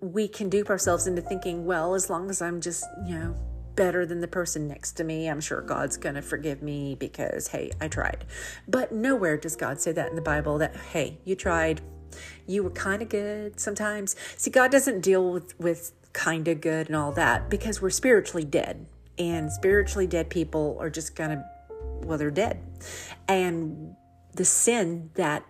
we 0.00 0.28
can 0.28 0.48
dupe 0.48 0.70
ourselves 0.70 1.06
into 1.06 1.22
thinking, 1.22 1.64
well, 1.64 1.94
as 1.94 2.10
long 2.10 2.30
as 2.30 2.42
I'm 2.42 2.60
just, 2.60 2.84
you 3.06 3.14
know, 3.18 3.36
better 3.76 4.04
than 4.04 4.20
the 4.20 4.28
person 4.28 4.66
next 4.66 4.92
to 4.92 5.04
me, 5.04 5.28
I'm 5.28 5.40
sure 5.40 5.60
God's 5.60 5.96
going 5.96 6.16
to 6.16 6.22
forgive 6.22 6.62
me 6.62 6.96
because, 6.96 7.48
hey, 7.48 7.70
I 7.80 7.88
tried. 7.88 8.24
But 8.66 8.92
nowhere 8.92 9.36
does 9.36 9.56
God 9.56 9.80
say 9.80 9.92
that 9.92 10.10
in 10.10 10.16
the 10.16 10.22
Bible 10.22 10.58
that, 10.58 10.76
hey, 10.76 11.18
you 11.24 11.36
tried. 11.36 11.80
You 12.46 12.64
were 12.64 12.70
kind 12.70 13.02
of 13.02 13.08
good 13.08 13.60
sometimes. 13.60 14.16
See, 14.36 14.50
God 14.50 14.72
doesn't 14.72 15.00
deal 15.00 15.32
with, 15.32 15.58
with 15.60 15.92
kind 16.12 16.48
of 16.48 16.60
good 16.60 16.88
and 16.88 16.96
all 16.96 17.12
that 17.12 17.48
because 17.48 17.80
we're 17.80 17.90
spiritually 17.90 18.44
dead. 18.44 18.86
And 19.18 19.52
spiritually 19.52 20.06
dead 20.06 20.30
people 20.30 20.76
are 20.80 20.90
just 20.90 21.14
kind 21.14 21.32
of, 21.32 21.38
well, 22.04 22.18
they're 22.18 22.30
dead. 22.30 22.58
And 23.28 23.94
the 24.34 24.44
sin 24.44 25.10
that 25.14 25.44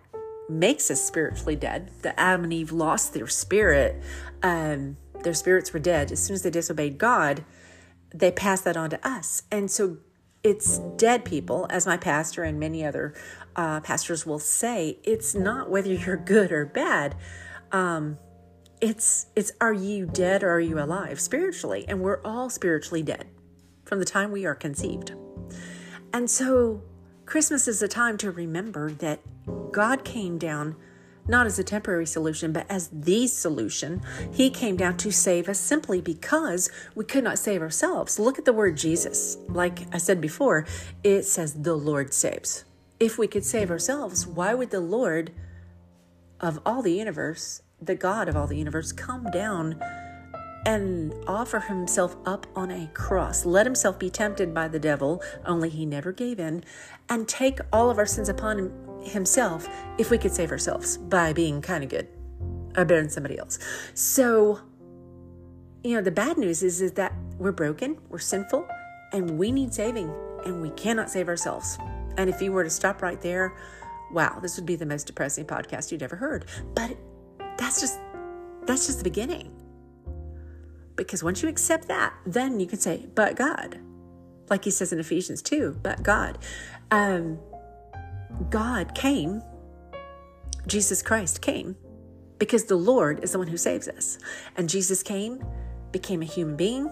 makes 0.51 0.91
us 0.91 1.01
spiritually 1.01 1.55
dead, 1.55 1.91
that 2.01 2.15
Adam 2.17 2.43
and 2.43 2.53
Eve 2.53 2.71
lost 2.71 3.13
their 3.13 3.27
spirit, 3.27 4.01
um, 4.43 4.97
their 5.23 5.33
spirits 5.33 5.73
were 5.73 5.79
dead. 5.79 6.11
As 6.11 6.23
soon 6.23 6.35
as 6.35 6.41
they 6.41 6.49
disobeyed 6.49 6.97
God, 6.97 7.43
they 8.13 8.31
passed 8.31 8.63
that 8.65 8.77
on 8.77 8.89
to 8.89 9.07
us. 9.07 9.43
And 9.51 9.69
so 9.69 9.97
it's 10.43 10.79
dead 10.97 11.23
people, 11.23 11.67
as 11.69 11.85
my 11.85 11.97
pastor 11.97 12.43
and 12.43 12.59
many 12.59 12.83
other 12.83 13.13
uh, 13.55 13.79
pastors 13.81 14.25
will 14.25 14.39
say. 14.39 14.97
It's 15.03 15.35
not 15.35 15.69
whether 15.69 15.93
you're 15.93 16.17
good 16.35 16.51
or 16.51 16.65
bad. 16.65 17.15
Um, 17.71 18.17
it's 18.81 19.27
it's 19.35 19.51
are 19.61 19.73
you 19.73 20.07
dead 20.07 20.43
or 20.43 20.49
are 20.51 20.59
you 20.59 20.79
alive 20.79 21.19
spiritually? 21.19 21.85
And 21.87 22.01
we're 22.01 22.21
all 22.25 22.49
spiritually 22.49 23.03
dead 23.03 23.27
from 23.85 23.99
the 23.99 24.05
time 24.05 24.31
we 24.31 24.45
are 24.45 24.55
conceived. 24.55 25.13
And 26.11 26.29
so 26.29 26.81
Christmas 27.31 27.65
is 27.65 27.81
a 27.81 27.87
time 27.87 28.17
to 28.17 28.29
remember 28.29 28.91
that 28.91 29.21
God 29.71 30.03
came 30.03 30.37
down 30.37 30.75
not 31.29 31.45
as 31.45 31.57
a 31.57 31.63
temporary 31.63 32.05
solution, 32.05 32.51
but 32.51 32.65
as 32.69 32.89
the 32.91 33.25
solution. 33.25 34.01
He 34.33 34.49
came 34.49 34.75
down 34.75 34.97
to 34.97 35.13
save 35.13 35.47
us 35.47 35.57
simply 35.57 36.01
because 36.01 36.69
we 36.93 37.05
could 37.05 37.23
not 37.23 37.39
save 37.39 37.61
ourselves. 37.61 38.19
Look 38.19 38.37
at 38.37 38.43
the 38.43 38.51
word 38.51 38.75
Jesus. 38.75 39.37
Like 39.47 39.83
I 39.93 39.97
said 39.97 40.19
before, 40.19 40.65
it 41.05 41.23
says 41.23 41.53
the 41.53 41.73
Lord 41.73 42.13
saves. 42.13 42.65
If 42.99 43.17
we 43.17 43.27
could 43.27 43.45
save 43.45 43.71
ourselves, 43.71 44.27
why 44.27 44.53
would 44.53 44.71
the 44.71 44.81
Lord 44.81 45.31
of 46.41 46.59
all 46.65 46.81
the 46.81 46.91
universe, 46.91 47.61
the 47.81 47.95
God 47.95 48.27
of 48.27 48.35
all 48.35 48.47
the 48.47 48.57
universe, 48.57 48.91
come 48.91 49.31
down 49.31 49.81
and 50.65 51.13
offer 51.27 51.59
himself 51.59 52.15
up 52.25 52.45
on 52.55 52.71
a 52.71 52.87
cross, 52.93 53.45
let 53.45 53.65
himself 53.65 53.97
be 53.97 54.09
tempted 54.09 54.53
by 54.53 54.67
the 54.67 54.79
devil, 54.79 55.21
only 55.45 55.69
he 55.69 55.85
never 55.85 56.11
gave 56.11 56.39
in, 56.39 56.63
and 57.09 57.27
take 57.27 57.59
all 57.73 57.89
of 57.89 57.97
our 57.97 58.05
sins 58.05 58.29
upon 58.29 58.57
him 58.57 58.91
himself 59.03 59.67
if 59.97 60.11
we 60.11 60.17
could 60.17 60.31
save 60.31 60.51
ourselves 60.51 60.97
by 60.97 61.33
being 61.33 61.59
kind 61.59 61.83
of 61.83 61.89
good 61.89 62.07
or 62.77 62.85
better 62.85 63.01
than 63.01 63.09
somebody 63.09 63.37
else. 63.37 63.57
So, 63.95 64.59
you 65.83 65.95
know, 65.95 66.01
the 66.01 66.11
bad 66.11 66.37
news 66.37 66.61
is, 66.61 66.81
is 66.81 66.91
that 66.93 67.11
we're 67.39 67.51
broken, 67.51 67.97
we're 68.09 68.19
sinful, 68.19 68.67
and 69.11 69.39
we 69.39 69.51
need 69.51 69.73
saving, 69.73 70.13
and 70.45 70.61
we 70.61 70.69
cannot 70.71 71.09
save 71.09 71.27
ourselves. 71.27 71.77
And 72.17 72.29
if 72.29 72.41
you 72.41 72.51
were 72.51 72.63
to 72.63 72.69
stop 72.69 73.01
right 73.01 73.19
there, 73.21 73.55
wow, 74.11 74.39
this 74.39 74.57
would 74.57 74.65
be 74.65 74.75
the 74.75 74.85
most 74.85 75.07
depressing 75.07 75.45
podcast 75.45 75.91
you'd 75.91 76.03
ever 76.03 76.15
heard. 76.15 76.45
But 76.75 76.95
that's 77.57 77.81
just 77.81 77.99
that's 78.65 78.85
just 78.85 78.99
the 78.99 79.03
beginning. 79.03 79.51
Because 80.95 81.23
once 81.23 81.41
you 81.41 81.49
accept 81.49 81.87
that, 81.87 82.13
then 82.25 82.59
you 82.59 82.67
can 82.67 82.79
say, 82.79 83.07
but 83.15 83.35
God. 83.35 83.79
Like 84.49 84.65
he 84.65 84.71
says 84.71 84.91
in 84.91 84.99
Ephesians 84.99 85.41
2, 85.41 85.79
but 85.81 86.03
God. 86.03 86.37
Um, 86.91 87.39
God 88.49 88.93
came, 88.95 89.41
Jesus 90.67 91.01
Christ 91.01 91.41
came, 91.41 91.75
because 92.37 92.65
the 92.65 92.75
Lord 92.75 93.23
is 93.23 93.31
the 93.31 93.37
one 93.37 93.47
who 93.47 93.57
saves 93.57 93.87
us. 93.87 94.17
And 94.57 94.69
Jesus 94.69 95.03
came, 95.03 95.43
became 95.91 96.21
a 96.21 96.25
human 96.25 96.55
being, 96.55 96.91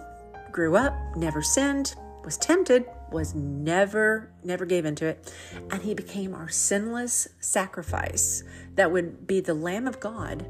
grew 0.52 0.76
up, 0.76 0.94
never 1.16 1.42
sinned, 1.42 1.94
was 2.24 2.36
tempted, 2.36 2.84
was 3.10 3.34
never, 3.34 4.30
never 4.44 4.64
gave 4.64 4.84
into 4.84 5.06
it. 5.06 5.32
And 5.70 5.82
he 5.82 5.94
became 5.94 6.34
our 6.34 6.48
sinless 6.48 7.28
sacrifice 7.40 8.44
that 8.76 8.90
would 8.92 9.26
be 9.26 9.40
the 9.40 9.54
Lamb 9.54 9.86
of 9.86 10.00
God 10.00 10.46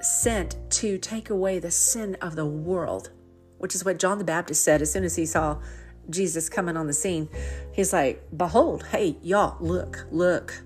sent 0.00 0.56
to 0.70 0.98
take 0.98 1.30
away 1.30 1.58
the 1.58 1.70
sin 1.70 2.16
of 2.20 2.36
the 2.36 2.46
world, 2.46 3.10
which 3.58 3.74
is 3.74 3.84
what 3.84 3.98
John 3.98 4.18
the 4.18 4.24
Baptist 4.24 4.62
said 4.62 4.82
as 4.82 4.92
soon 4.92 5.04
as 5.04 5.16
he 5.16 5.26
saw 5.26 5.58
Jesus 6.10 6.48
coming 6.48 6.76
on 6.76 6.86
the 6.86 6.92
scene, 6.92 7.28
he's 7.72 7.92
like, 7.92 8.22
Behold, 8.36 8.86
hey, 8.86 9.16
y'all, 9.22 9.56
look, 9.60 10.06
look. 10.10 10.62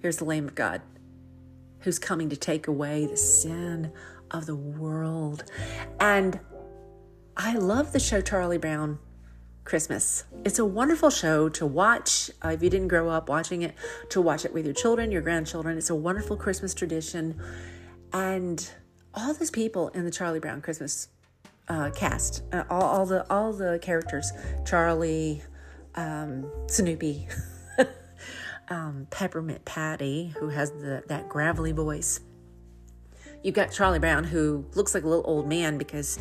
Here's 0.00 0.18
the 0.18 0.24
Lamb 0.24 0.46
of 0.46 0.54
God 0.54 0.82
who's 1.80 1.98
coming 1.98 2.30
to 2.30 2.36
take 2.36 2.66
away 2.66 3.06
the 3.06 3.16
sin 3.16 3.92
of 4.30 4.46
the 4.46 4.56
world. 4.56 5.44
And 6.00 6.40
I 7.36 7.56
love 7.56 7.92
the 7.92 8.00
show 8.00 8.20
Charlie 8.20 8.58
Brown 8.58 8.98
Christmas. 9.64 10.24
It's 10.44 10.58
a 10.58 10.64
wonderful 10.64 11.10
show 11.10 11.48
to 11.50 11.66
watch. 11.66 12.30
Uh, 12.42 12.48
if 12.48 12.62
you 12.62 12.70
didn't 12.70 12.88
grow 12.88 13.10
up 13.10 13.28
watching 13.28 13.62
it, 13.62 13.74
to 14.10 14.20
watch 14.20 14.44
it 14.44 14.52
with 14.52 14.64
your 14.64 14.74
children, 14.74 15.10
your 15.10 15.22
grandchildren. 15.22 15.76
It's 15.76 15.90
a 15.90 15.94
wonderful 15.94 16.36
Christmas 16.36 16.74
tradition. 16.74 17.40
And 18.14 18.70
all 19.12 19.34
those 19.34 19.50
people 19.50 19.88
in 19.88 20.04
the 20.04 20.10
Charlie 20.10 20.38
Brown 20.38 20.62
Christmas 20.62 21.08
uh, 21.68 21.90
cast, 21.90 22.44
uh, 22.52 22.62
all, 22.70 22.82
all, 22.82 23.06
the 23.06 23.30
all 23.30 23.52
the 23.52 23.80
characters, 23.82 24.32
Charlie, 24.64 25.42
um, 25.96 26.48
Snoopy, 26.68 27.26
um, 28.68 29.08
Peppermint 29.10 29.64
Patty, 29.64 30.32
who 30.38 30.48
has 30.48 30.70
the 30.70 31.02
that 31.08 31.28
gravelly 31.28 31.72
voice. 31.72 32.20
You've 33.42 33.56
got 33.56 33.72
Charlie 33.72 33.98
Brown, 33.98 34.22
who 34.22 34.64
looks 34.74 34.94
like 34.94 35.02
a 35.02 35.08
little 35.08 35.24
old 35.26 35.48
man 35.48 35.76
because, 35.76 36.16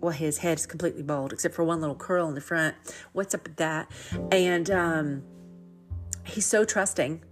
well, 0.00 0.12
his 0.12 0.38
head 0.38 0.58
is 0.58 0.66
completely 0.66 1.04
bald 1.04 1.32
except 1.32 1.54
for 1.54 1.62
one 1.62 1.80
little 1.80 1.96
curl 1.96 2.28
in 2.28 2.34
the 2.34 2.40
front. 2.40 2.74
What's 3.12 3.32
up 3.32 3.44
with 3.44 3.56
that? 3.56 3.88
And 4.32 4.68
um, 4.72 5.22
he's 6.24 6.46
so 6.46 6.64
trusting 6.64 7.22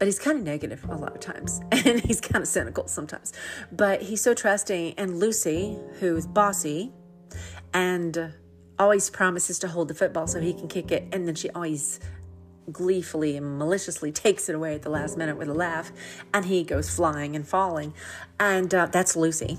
but 0.00 0.06
he's 0.06 0.18
kind 0.18 0.38
of 0.38 0.44
negative 0.44 0.82
a 0.88 0.96
lot 0.96 1.14
of 1.14 1.20
times 1.20 1.60
and 1.72 2.00
he's 2.00 2.22
kind 2.22 2.42
of 2.42 2.48
cynical 2.48 2.88
sometimes. 2.88 3.34
But 3.70 4.00
he's 4.00 4.22
so 4.22 4.32
trusting. 4.32 4.94
And 4.94 5.20
Lucy, 5.20 5.78
who's 6.00 6.26
bossy 6.26 6.90
and 7.74 8.32
always 8.78 9.10
promises 9.10 9.58
to 9.58 9.68
hold 9.68 9.88
the 9.88 9.94
football 9.94 10.26
so 10.26 10.40
he 10.40 10.54
can 10.54 10.68
kick 10.68 10.90
it, 10.90 11.06
and 11.12 11.28
then 11.28 11.34
she 11.34 11.50
always 11.50 12.00
gleefully 12.72 13.36
and 13.36 13.58
maliciously 13.58 14.12
takes 14.12 14.48
it 14.48 14.54
away 14.54 14.74
at 14.74 14.82
the 14.82 14.90
last 14.90 15.16
minute 15.16 15.36
with 15.36 15.48
a 15.48 15.54
laugh, 15.54 15.92
and 16.32 16.44
he 16.44 16.62
goes 16.62 16.90
flying 16.90 17.36
and 17.36 17.46
falling. 17.46 17.94
And 18.38 18.74
uh, 18.74 18.86
that's 18.86 19.16
Lucy. 19.16 19.58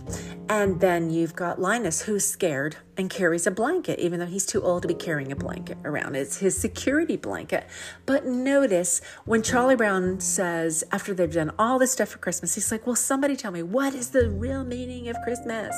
And 0.50 0.80
then 0.80 1.10
you've 1.10 1.36
got 1.36 1.62
Linus, 1.62 2.02
who's 2.02 2.26
scared 2.26 2.78
and 2.98 3.10
carries 3.10 3.46
a 3.46 3.52
blanket, 3.52 4.00
even 4.00 4.20
though 4.20 4.26
he's 4.26 4.46
too 4.46 4.62
old 4.62 4.82
to 4.82 4.88
be 4.88 4.94
carrying 4.94 5.32
a 5.32 5.36
blanket 5.36 5.78
around. 5.86 6.16
It's 6.16 6.38
his 6.38 6.58
security 6.58 7.16
blanket. 7.18 7.68
But 8.06 8.26
notice 8.26 9.02
when 9.26 9.44
Charlie 9.44 9.76
Brown 9.76 10.20
says, 10.20 10.84
after 10.92 11.14
they've 11.14 11.32
done 11.32 11.52
all 11.60 11.80
this 11.80 11.92
stuff 11.92 12.10
for 12.10 12.18
Christmas, 12.18 12.56
he's 12.56 12.72
like, 12.72 12.88
Well, 12.88 12.96
somebody 12.96 13.36
tell 13.36 13.52
me, 13.52 13.64
what 13.64 13.94
is 13.94 14.10
the 14.10 14.30
real 14.30 14.64
meaning 14.64 15.10
of 15.10 15.16
Christmas? 15.24 15.76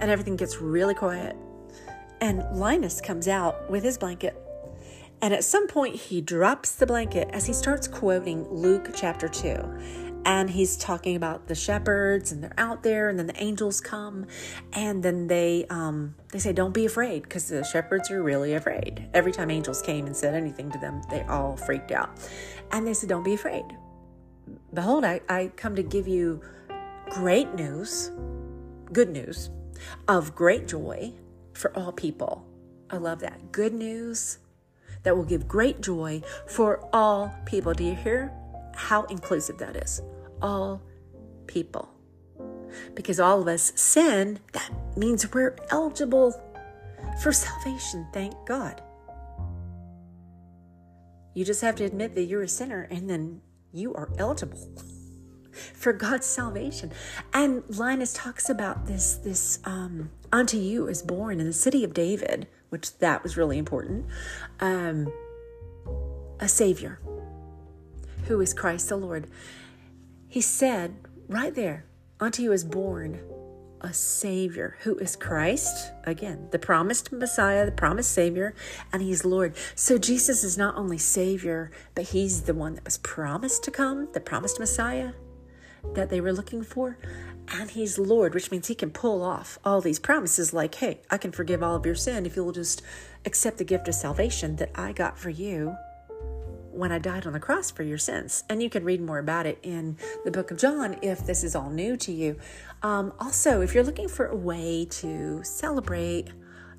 And 0.00 0.10
everything 0.10 0.36
gets 0.36 0.58
really 0.58 0.94
quiet. 0.94 1.36
And 2.20 2.44
Linus 2.52 3.00
comes 3.00 3.26
out 3.26 3.68
with 3.68 3.82
his 3.82 3.98
blanket 3.98 4.41
and 5.22 5.32
at 5.32 5.44
some 5.44 5.68
point, 5.68 5.94
he 5.94 6.20
drops 6.20 6.74
the 6.74 6.84
blanket 6.84 7.28
as 7.32 7.46
he 7.46 7.52
starts 7.52 7.86
quoting 7.86 8.44
Luke 8.50 8.90
chapter 8.92 9.28
2. 9.28 10.20
And 10.24 10.50
he's 10.50 10.76
talking 10.76 11.14
about 11.14 11.46
the 11.46 11.54
shepherds 11.54 12.32
and 12.32 12.42
they're 12.42 12.54
out 12.58 12.82
there, 12.82 13.08
and 13.08 13.18
then 13.18 13.28
the 13.28 13.42
angels 13.42 13.80
come, 13.80 14.26
and 14.72 15.02
then 15.02 15.26
they 15.26 15.66
um, 15.68 16.14
they 16.30 16.38
say, 16.38 16.52
"Don't 16.52 16.72
be 16.72 16.86
afraid," 16.86 17.24
because 17.24 17.48
the 17.48 17.64
shepherds 17.64 18.08
are 18.08 18.22
really 18.22 18.54
afraid. 18.54 19.08
Every 19.14 19.32
time 19.32 19.50
angels 19.50 19.82
came 19.82 20.06
and 20.06 20.16
said 20.16 20.34
anything 20.34 20.70
to 20.70 20.78
them, 20.78 21.02
they 21.10 21.22
all 21.22 21.56
freaked 21.56 21.90
out, 21.90 22.10
and 22.70 22.86
they 22.86 22.94
said, 22.94 23.08
"Don't 23.08 23.24
be 23.24 23.34
afraid." 23.34 23.64
Behold, 24.72 25.04
I, 25.04 25.22
I 25.28 25.50
come 25.56 25.74
to 25.74 25.82
give 25.82 26.06
you 26.06 26.40
great 27.10 27.52
news, 27.54 28.12
good 28.92 29.10
news, 29.10 29.50
of 30.06 30.36
great 30.36 30.68
joy 30.68 31.14
for 31.52 31.76
all 31.76 31.90
people. 31.90 32.46
I 32.90 32.98
love 32.98 33.18
that. 33.20 33.50
Good 33.50 33.74
news 33.74 34.38
that 35.02 35.16
will 35.16 35.24
give 35.24 35.48
great 35.48 35.80
joy 35.80 36.22
for 36.46 36.88
all 36.92 37.34
people. 37.44 37.74
Do 37.74 37.84
you 37.84 37.94
hear 37.94 38.32
how 38.74 39.04
inclusive 39.04 39.58
that 39.58 39.76
is? 39.76 40.00
All 40.40 40.82
people. 41.46 41.88
Because 42.94 43.20
all 43.20 43.40
of 43.42 43.48
us 43.48 43.72
sin, 43.76 44.38
that 44.52 44.70
means 44.96 45.32
we're 45.32 45.56
eligible 45.70 46.34
for 47.20 47.32
salvation, 47.32 48.06
thank 48.12 48.34
God. 48.46 48.80
You 51.34 51.44
just 51.44 51.62
have 51.62 51.76
to 51.76 51.84
admit 51.84 52.14
that 52.14 52.24
you're 52.24 52.42
a 52.42 52.48
sinner 52.48 52.88
and 52.90 53.08
then 53.08 53.40
you 53.72 53.94
are 53.94 54.10
eligible 54.18 54.58
for 55.74 55.92
God's 55.92 56.26
salvation. 56.26 56.92
And 57.32 57.62
Linus 57.68 58.12
talks 58.12 58.50
about 58.50 58.86
this 58.86 59.14
this 59.14 59.58
um 59.64 60.10
unto 60.30 60.58
you 60.58 60.88
is 60.88 61.02
born 61.02 61.40
in 61.40 61.46
the 61.46 61.52
city 61.52 61.84
of 61.84 61.94
David 61.94 62.48
which 62.72 62.96
that 62.98 63.22
was 63.22 63.36
really 63.36 63.58
important, 63.58 64.06
um, 64.60 65.12
a 66.40 66.48
Savior 66.48 66.98
who 68.28 68.40
is 68.40 68.54
Christ 68.54 68.88
the 68.88 68.96
Lord. 68.96 69.26
He 70.26 70.40
said 70.40 70.96
right 71.28 71.54
there, 71.54 71.84
unto 72.18 72.42
you 72.42 72.50
is 72.50 72.64
born 72.64 73.20
a 73.82 73.92
Savior 73.92 74.78
who 74.84 74.96
is 74.96 75.16
Christ, 75.16 75.92
again, 76.04 76.48
the 76.50 76.58
promised 76.58 77.12
Messiah, 77.12 77.66
the 77.66 77.72
promised 77.72 78.12
Savior, 78.12 78.54
and 78.90 79.02
He's 79.02 79.22
Lord. 79.22 79.54
So 79.74 79.98
Jesus 79.98 80.42
is 80.42 80.56
not 80.56 80.74
only 80.76 80.96
Savior, 80.96 81.70
but 81.94 82.04
He's 82.04 82.42
the 82.42 82.54
one 82.54 82.76
that 82.76 82.84
was 82.86 82.96
promised 82.96 83.64
to 83.64 83.70
come, 83.70 84.08
the 84.14 84.20
promised 84.20 84.58
Messiah 84.58 85.12
that 85.94 86.10
they 86.10 86.20
were 86.20 86.32
looking 86.32 86.62
for 86.62 86.98
and 87.48 87.70
he's 87.70 87.98
Lord, 87.98 88.34
which 88.34 88.50
means 88.50 88.68
he 88.68 88.74
can 88.74 88.90
pull 88.90 89.22
off 89.22 89.58
all 89.64 89.80
these 89.80 89.98
promises 89.98 90.52
like, 90.52 90.76
hey, 90.76 91.00
I 91.10 91.18
can 91.18 91.32
forgive 91.32 91.62
all 91.62 91.76
of 91.76 91.84
your 91.84 91.94
sin 91.94 92.24
if 92.24 92.36
you'll 92.36 92.52
just 92.52 92.82
accept 93.24 93.58
the 93.58 93.64
gift 93.64 93.88
of 93.88 93.94
salvation 93.94 94.56
that 94.56 94.70
I 94.74 94.92
got 94.92 95.18
for 95.18 95.30
you 95.30 95.76
when 96.70 96.90
I 96.90 96.98
died 96.98 97.26
on 97.26 97.34
the 97.34 97.40
cross 97.40 97.70
for 97.70 97.82
your 97.82 97.98
sins. 97.98 98.44
And 98.48 98.62
you 98.62 98.70
can 98.70 98.84
read 98.84 99.00
more 99.00 99.18
about 99.18 99.46
it 99.46 99.58
in 99.62 99.98
the 100.24 100.30
book 100.30 100.50
of 100.50 100.58
John 100.58 100.96
if 101.02 101.26
this 101.26 101.44
is 101.44 101.54
all 101.54 101.68
new 101.68 101.96
to 101.98 102.12
you. 102.12 102.38
Um, 102.82 103.12
also, 103.20 103.60
if 103.60 103.74
you're 103.74 103.84
looking 103.84 104.08
for 104.08 104.26
a 104.26 104.36
way 104.36 104.86
to 104.90 105.42
celebrate 105.44 106.28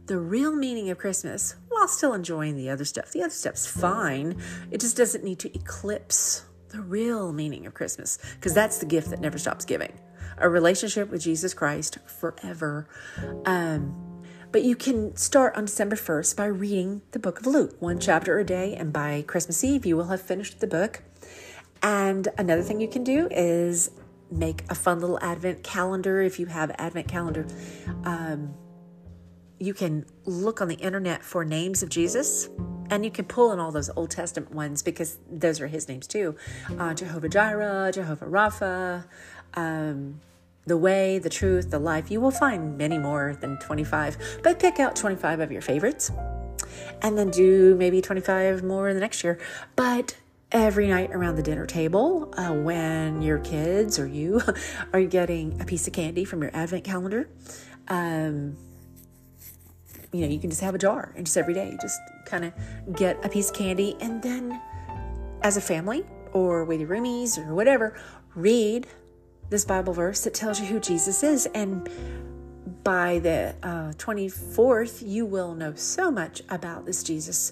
the 0.07 0.17
real 0.17 0.53
meaning 0.53 0.89
of 0.89 0.97
Christmas 0.97 1.55
while 1.69 1.87
still 1.87 2.13
enjoying 2.13 2.57
the 2.57 2.69
other 2.69 2.83
stuff. 2.83 3.11
The 3.11 3.21
other 3.21 3.29
stuff's 3.29 3.65
fine. 3.65 4.37
It 4.69 4.81
just 4.81 4.97
doesn't 4.97 5.23
need 5.23 5.39
to 5.39 5.55
eclipse 5.55 6.45
the 6.73 6.81
real 6.81 7.31
meaning 7.31 7.65
of 7.65 7.73
Christmas 7.73 8.17
because 8.35 8.53
that's 8.53 8.79
the 8.79 8.85
gift 8.85 9.11
that 9.11 9.21
never 9.21 9.37
stops 9.37 9.63
giving 9.63 9.93
a 10.39 10.49
relationship 10.49 11.09
with 11.09 11.21
Jesus 11.21 11.53
Christ 11.53 11.99
forever. 12.05 12.87
Um, 13.45 14.23
but 14.51 14.63
you 14.63 14.75
can 14.75 15.15
start 15.15 15.55
on 15.55 15.65
December 15.65 15.95
1st 15.95 16.35
by 16.35 16.45
reading 16.45 17.01
the 17.11 17.19
book 17.19 17.39
of 17.39 17.45
Luke, 17.45 17.75
one 17.79 17.99
chapter 17.99 18.39
a 18.39 18.43
day, 18.43 18.75
and 18.75 18.91
by 18.91 19.23
Christmas 19.27 19.63
Eve, 19.63 19.85
you 19.85 19.95
will 19.95 20.07
have 20.07 20.21
finished 20.21 20.59
the 20.59 20.67
book. 20.67 21.03
And 21.81 22.27
another 22.37 22.61
thing 22.61 22.81
you 22.81 22.87
can 22.87 23.03
do 23.03 23.27
is 23.29 23.91
make 24.31 24.63
a 24.69 24.75
fun 24.75 24.99
little 24.99 25.19
advent 25.21 25.63
calendar 25.63 26.21
if 26.21 26.39
you 26.39 26.47
have 26.47 26.71
advent 26.77 27.07
calendar. 27.07 27.45
Um, 28.03 28.53
you 29.59 29.73
can 29.73 30.05
look 30.25 30.61
on 30.61 30.67
the 30.67 30.75
internet 30.75 31.23
for 31.23 31.45
names 31.45 31.83
of 31.83 31.89
Jesus 31.89 32.49
and 32.89 33.05
you 33.05 33.11
can 33.11 33.25
pull 33.25 33.51
in 33.51 33.59
all 33.59 33.71
those 33.71 33.89
Old 33.95 34.11
Testament 34.11 34.53
ones 34.53 34.81
because 34.81 35.17
those 35.31 35.59
are 35.61 35.67
his 35.67 35.87
names 35.87 36.07
too 36.07 36.35
uh, 36.79 36.93
Jehovah 36.93 37.29
Jireh, 37.29 37.91
Jehovah 37.93 38.25
Rapha, 38.25 39.05
um, 39.55 40.19
the 40.65 40.77
way, 40.77 41.19
the 41.19 41.29
truth, 41.29 41.69
the 41.71 41.79
life. 41.79 42.09
You 42.09 42.21
will 42.21 42.31
find 42.31 42.77
many 42.77 42.97
more 42.97 43.37
than 43.39 43.57
25, 43.59 44.39
but 44.43 44.59
pick 44.59 44.79
out 44.79 44.95
25 44.95 45.39
of 45.39 45.51
your 45.51 45.61
favorites 45.61 46.11
and 47.01 47.17
then 47.17 47.29
do 47.29 47.75
maybe 47.75 48.01
25 48.01 48.63
more 48.63 48.93
the 48.93 48.99
next 48.99 49.23
year. 49.23 49.39
But 49.75 50.17
every 50.51 50.87
night 50.87 51.11
around 51.11 51.35
the 51.35 51.43
dinner 51.43 51.65
table, 51.65 52.33
uh, 52.37 52.53
when 52.53 53.21
your 53.21 53.39
kids 53.39 53.99
or 53.99 54.07
you 54.07 54.41
are 54.93 55.03
getting 55.03 55.59
a 55.61 55.65
piece 55.65 55.87
of 55.87 55.93
candy 55.93 56.25
from 56.25 56.41
your 56.41 56.51
advent 56.55 56.83
calendar, 56.83 57.27
um, 57.87 58.55
you 60.13 60.21
know, 60.21 60.27
you 60.27 60.39
can 60.39 60.49
just 60.49 60.61
have 60.61 60.75
a 60.75 60.77
jar 60.77 61.11
and 61.15 61.25
just 61.25 61.37
every 61.37 61.53
day, 61.53 61.75
just 61.81 61.99
kind 62.25 62.45
of 62.45 62.95
get 62.95 63.23
a 63.25 63.29
piece 63.29 63.49
of 63.49 63.55
candy 63.55 63.97
and 63.99 64.21
then 64.21 64.61
as 65.41 65.57
a 65.57 65.61
family 65.61 66.05
or 66.31 66.63
with 66.63 66.79
your 66.79 66.89
roomies 66.89 67.37
or 67.37 67.53
whatever, 67.53 67.95
read 68.35 68.87
this 69.49 69.65
Bible 69.65 69.93
verse 69.93 70.23
that 70.23 70.33
tells 70.33 70.59
you 70.59 70.65
who 70.65 70.79
Jesus 70.79 71.23
is. 71.23 71.45
And 71.47 71.89
by 72.83 73.19
the 73.19 73.55
uh, 73.63 73.93
24th, 73.93 75.07
you 75.07 75.25
will 75.25 75.53
know 75.55 75.73
so 75.75 76.11
much 76.11 76.41
about 76.49 76.85
this 76.85 77.03
Jesus 77.03 77.51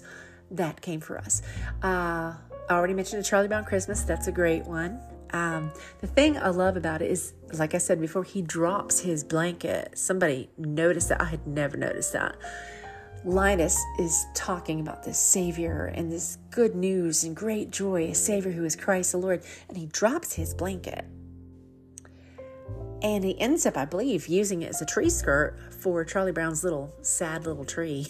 that 0.50 0.80
came 0.80 1.00
for 1.00 1.18
us. 1.18 1.42
Uh, 1.82 2.34
I 2.68 2.74
already 2.74 2.94
mentioned 2.94 3.20
the 3.20 3.26
Charlie 3.26 3.48
Brown 3.48 3.64
Christmas. 3.64 4.02
That's 4.02 4.26
a 4.26 4.32
great 4.32 4.64
one. 4.64 5.00
Um, 5.32 5.72
the 6.00 6.06
thing 6.06 6.36
I 6.36 6.48
love 6.48 6.76
about 6.76 7.00
it 7.02 7.10
is, 7.10 7.32
like 7.54 7.74
I 7.74 7.78
said 7.78 8.00
before, 8.00 8.22
he 8.22 8.42
drops 8.42 9.00
his 9.00 9.24
blanket. 9.24 9.98
Somebody 9.98 10.50
noticed 10.58 11.08
that. 11.08 11.20
I 11.20 11.26
had 11.26 11.46
never 11.46 11.76
noticed 11.76 12.12
that. 12.12 12.36
Linus 13.24 13.80
is 13.98 14.26
talking 14.34 14.80
about 14.80 15.04
this 15.04 15.18
Savior 15.18 15.92
and 15.94 16.10
this 16.10 16.38
good 16.50 16.74
news 16.74 17.22
and 17.22 17.36
great 17.36 17.70
joy, 17.70 18.08
a 18.08 18.14
Savior 18.14 18.50
who 18.50 18.64
is 18.64 18.74
Christ 18.74 19.12
the 19.12 19.18
Lord, 19.18 19.44
and 19.68 19.78
he 19.78 19.86
drops 19.86 20.34
his 20.34 20.52
blanket. 20.52 21.04
And 23.00 23.24
he 23.24 23.38
ends 23.40 23.64
up, 23.64 23.76
I 23.76 23.84
believe, 23.84 24.28
using 24.28 24.62
it 24.62 24.70
as 24.70 24.82
a 24.82 24.86
tree 24.86 25.10
skirt 25.10 25.58
for 25.72 26.04
Charlie 26.04 26.32
Brown's 26.32 26.62
little 26.62 26.92
sad 27.02 27.46
little 27.46 27.64
tree. 27.64 28.08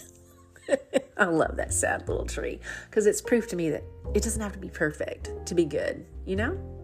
I 1.17 1.25
love 1.25 1.57
that 1.57 1.73
sad 1.73 2.09
little 2.09 2.27
tree 2.27 2.61
because 2.89 3.07
it's 3.07 3.21
proof 3.21 3.49
to 3.49 3.57
me 3.57 3.71
that 3.71 3.85
it 4.15 4.23
doesn't 4.23 4.41
have 4.41 4.53
to 4.53 4.59
be 4.59 4.69
perfect 4.69 5.31
to 5.47 5.55
be 5.55 5.65
good, 5.65 6.07
you 6.27 6.37
know? 6.37 6.82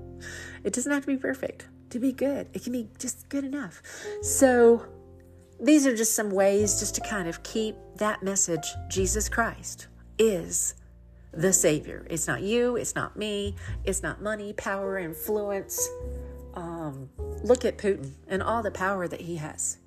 It 0.64 0.72
doesn't 0.72 0.90
have 0.90 1.02
to 1.02 1.06
be 1.06 1.16
perfect 1.16 1.66
to 1.90 1.98
be 1.98 2.12
good. 2.12 2.48
It 2.52 2.62
can 2.62 2.72
be 2.72 2.88
just 2.98 3.28
good 3.28 3.44
enough. 3.44 3.82
So, 4.22 4.84
these 5.60 5.86
are 5.86 5.96
just 5.96 6.14
some 6.14 6.30
ways 6.30 6.78
just 6.78 6.94
to 6.96 7.00
kind 7.00 7.28
of 7.28 7.42
keep 7.42 7.76
that 7.96 8.22
message 8.22 8.66
Jesus 8.88 9.28
Christ 9.28 9.88
is 10.18 10.74
the 11.32 11.52
Savior. 11.52 12.06
It's 12.08 12.26
not 12.26 12.42
you, 12.42 12.76
it's 12.76 12.94
not 12.94 13.16
me, 13.16 13.56
it's 13.84 14.02
not 14.02 14.22
money, 14.22 14.52
power, 14.52 14.98
influence. 14.98 15.88
Um, 16.54 17.10
look 17.42 17.64
at 17.64 17.78
Putin 17.78 18.12
and 18.28 18.42
all 18.42 18.62
the 18.62 18.70
power 18.70 19.08
that 19.08 19.20
he 19.20 19.36
has. 19.36 19.78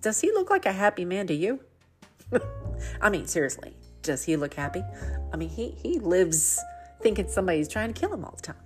Does 0.00 0.20
he 0.20 0.32
look 0.32 0.50
like 0.50 0.66
a 0.66 0.72
happy 0.72 1.04
man 1.04 1.26
to 1.28 1.34
you? 1.34 1.60
I 3.00 3.08
mean, 3.08 3.26
seriously, 3.26 3.76
does 4.02 4.24
he 4.24 4.36
look 4.36 4.54
happy? 4.54 4.82
I 5.32 5.36
mean, 5.36 5.48
he, 5.48 5.70
he 5.70 5.98
lives 5.98 6.60
thinking 7.00 7.28
somebody's 7.28 7.68
trying 7.68 7.92
to 7.92 7.98
kill 7.98 8.12
him 8.12 8.24
all 8.24 8.34
the 8.36 8.42
time. 8.42 8.63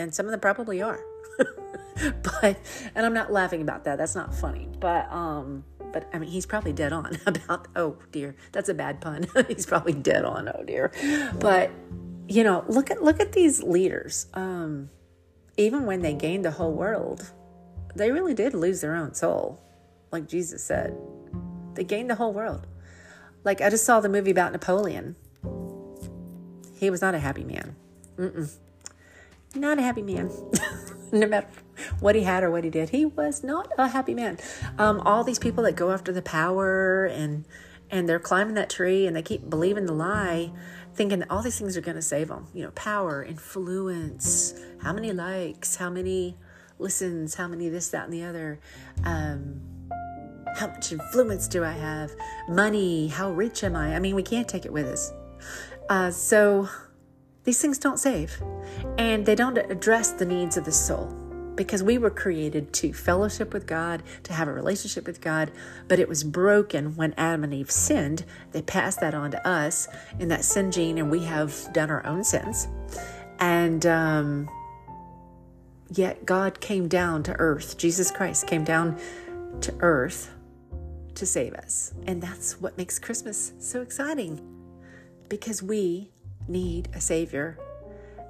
And 0.00 0.14
some 0.14 0.26
of 0.26 0.32
them 0.32 0.40
probably 0.40 0.80
are. 0.80 1.00
but 2.40 2.58
and 2.94 3.04
I'm 3.04 3.14
not 3.14 3.30
laughing 3.32 3.62
about 3.62 3.84
that. 3.84 3.98
That's 3.98 4.14
not 4.14 4.34
funny. 4.34 4.68
But 4.80 5.10
um 5.12 5.64
but 5.92 6.08
I 6.12 6.18
mean 6.18 6.30
he's 6.30 6.46
probably 6.46 6.72
dead 6.72 6.92
on 6.92 7.18
about 7.26 7.68
oh 7.76 7.96
dear. 8.10 8.34
That's 8.52 8.68
a 8.68 8.74
bad 8.74 9.00
pun. 9.00 9.26
he's 9.48 9.66
probably 9.66 9.92
dead 9.92 10.24
on, 10.24 10.48
oh 10.48 10.64
dear. 10.64 10.92
But 11.38 11.70
you 12.28 12.44
know, 12.44 12.64
look 12.68 12.90
at 12.90 13.02
look 13.02 13.20
at 13.20 13.32
these 13.32 13.62
leaders. 13.62 14.26
Um 14.34 14.90
even 15.56 15.84
when 15.84 16.00
they 16.00 16.14
gained 16.14 16.44
the 16.44 16.52
whole 16.52 16.72
world, 16.72 17.30
they 17.94 18.10
really 18.10 18.32
did 18.32 18.54
lose 18.54 18.80
their 18.80 18.96
own 18.96 19.12
soul, 19.12 19.60
like 20.10 20.26
Jesus 20.26 20.64
said. 20.64 20.96
They 21.74 21.84
gained 21.84 22.08
the 22.08 22.14
whole 22.14 22.32
world. 22.32 22.66
Like, 23.44 23.60
I 23.60 23.68
just 23.70 23.84
saw 23.84 24.00
the 24.00 24.08
movie 24.08 24.30
about 24.30 24.52
Napoleon. 24.52 25.16
He 26.78 26.90
was 26.90 27.02
not 27.02 27.14
a 27.14 27.18
happy 27.18 27.44
man. 27.44 27.76
Mm-mm. 28.16 28.50
Not 29.54 29.78
a 29.78 29.82
happy 29.82 30.02
man. 30.02 30.30
no 31.12 31.26
matter 31.26 31.48
what 32.00 32.14
he 32.14 32.22
had 32.22 32.42
or 32.42 32.50
what 32.50 32.64
he 32.64 32.70
did, 32.70 32.90
he 32.90 33.04
was 33.04 33.42
not 33.42 33.70
a 33.78 33.88
happy 33.88 34.14
man. 34.14 34.38
Um, 34.78 35.00
all 35.00 35.24
these 35.24 35.38
people 35.38 35.64
that 35.64 35.76
go 35.76 35.90
after 35.90 36.12
the 36.12 36.22
power 36.22 37.06
and 37.06 37.44
and 37.92 38.08
they're 38.08 38.20
climbing 38.20 38.54
that 38.54 38.70
tree 38.70 39.06
and 39.06 39.16
they 39.16 39.22
keep 39.22 39.50
believing 39.50 39.86
the 39.86 39.92
lie 39.92 40.52
thinking 40.94 41.20
that 41.20 41.30
all 41.30 41.42
these 41.42 41.58
things 41.58 41.76
are 41.76 41.80
going 41.80 41.96
to 41.96 42.02
save 42.02 42.28
them. 42.28 42.46
You 42.54 42.64
know, 42.64 42.70
power, 42.72 43.24
influence, 43.24 44.54
how 44.82 44.92
many 44.92 45.12
likes, 45.12 45.76
how 45.76 45.90
many 45.90 46.36
listens, 46.78 47.34
how 47.34 47.48
many 47.48 47.68
this, 47.68 47.88
that, 47.88 48.04
and 48.04 48.12
the 48.12 48.22
other. 48.24 48.60
Um, 49.04 49.60
how 50.56 50.66
much 50.66 50.92
influence 50.92 51.46
do 51.48 51.64
I 51.64 51.72
have? 51.72 52.10
Money, 52.48 53.08
how 53.08 53.30
rich 53.30 53.62
am 53.62 53.76
I? 53.76 53.94
I 53.94 53.98
mean, 53.98 54.14
we 54.14 54.22
can't 54.22 54.48
take 54.48 54.64
it 54.64 54.72
with 54.72 54.86
us. 54.86 55.12
Uh, 55.88 56.10
so 56.10 56.68
these 57.44 57.60
things 57.60 57.78
don't 57.78 57.98
save, 57.98 58.40
and 58.98 59.26
they 59.26 59.34
don't 59.34 59.58
address 59.58 60.12
the 60.12 60.26
needs 60.26 60.56
of 60.56 60.64
the 60.64 60.72
soul 60.72 61.14
because 61.56 61.82
we 61.82 61.98
were 61.98 62.10
created 62.10 62.72
to 62.72 62.92
fellowship 62.92 63.52
with 63.52 63.66
God, 63.66 64.02
to 64.22 64.32
have 64.32 64.48
a 64.48 64.52
relationship 64.52 65.06
with 65.06 65.20
God, 65.20 65.52
but 65.88 65.98
it 65.98 66.08
was 66.08 66.24
broken 66.24 66.96
when 66.96 67.12
Adam 67.18 67.44
and 67.44 67.52
Eve 67.52 67.70
sinned. 67.70 68.24
They 68.52 68.62
passed 68.62 69.00
that 69.00 69.12
on 69.12 69.30
to 69.32 69.46
us 69.46 69.86
in 70.18 70.28
that 70.28 70.42
sin 70.42 70.70
gene, 70.70 70.96
and 70.96 71.10
we 71.10 71.24
have 71.24 71.70
done 71.74 71.90
our 71.90 72.04
own 72.06 72.24
sins. 72.24 72.66
And 73.40 73.84
um, 73.84 74.48
yet 75.90 76.24
God 76.24 76.60
came 76.60 76.88
down 76.88 77.22
to 77.24 77.34
earth. 77.38 77.76
Jesus 77.76 78.10
Christ 78.10 78.46
came 78.46 78.64
down 78.64 78.98
to 79.60 79.74
earth 79.80 80.32
to 81.14 81.26
save 81.26 81.52
us. 81.54 81.92
And 82.06 82.22
that's 82.22 82.60
what 82.60 82.78
makes 82.78 82.98
Christmas 82.98 83.52
so 83.58 83.82
exciting 83.82 84.40
because 85.28 85.62
we 85.62 86.10
need 86.48 86.88
a 86.94 87.00
Savior 87.00 87.58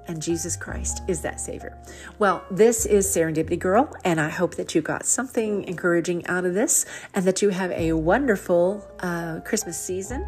and 0.07 0.21
Jesus 0.21 0.55
Christ 0.55 1.01
is 1.07 1.21
that 1.21 1.39
Savior. 1.39 1.77
Well, 2.19 2.43
this 2.51 2.85
is 2.85 3.07
Serendipity 3.07 3.59
Girl, 3.59 3.93
and 4.03 4.19
I 4.19 4.29
hope 4.29 4.55
that 4.55 4.75
you 4.75 4.81
got 4.81 5.05
something 5.05 5.63
encouraging 5.65 6.25
out 6.27 6.45
of 6.45 6.53
this 6.53 6.85
and 7.13 7.25
that 7.25 7.41
you 7.41 7.49
have 7.49 7.71
a 7.71 7.93
wonderful 7.93 8.87
uh, 8.99 9.39
Christmas 9.41 9.79
season. 9.79 10.25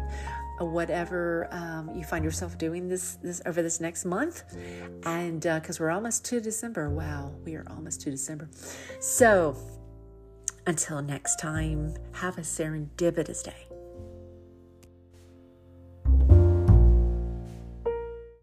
Uh, 0.60 0.64
whatever 0.64 1.48
um, 1.50 1.90
you 1.96 2.04
find 2.04 2.24
yourself 2.24 2.56
doing 2.56 2.88
this 2.88 3.18
this 3.22 3.42
over 3.44 3.60
this 3.60 3.80
next 3.80 4.04
month, 4.04 4.44
and 5.04 5.40
because 5.40 5.80
uh, 5.80 5.84
we're 5.84 5.90
almost 5.90 6.24
to 6.26 6.40
December, 6.40 6.90
wow, 6.90 7.32
we 7.44 7.56
are 7.56 7.66
almost 7.70 8.00
to 8.02 8.10
December. 8.10 8.48
So, 9.00 9.56
until 10.66 11.02
next 11.02 11.40
time, 11.40 11.94
have 12.12 12.38
a 12.38 12.42
serendipitous 12.42 13.42
day. 13.42 13.73